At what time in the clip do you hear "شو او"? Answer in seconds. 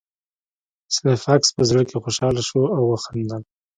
2.49-2.83